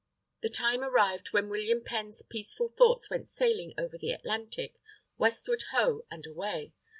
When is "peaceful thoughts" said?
2.23-3.11